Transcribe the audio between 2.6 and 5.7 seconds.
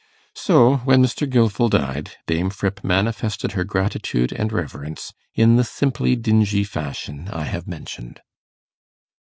manifested her gratitude and reverence in the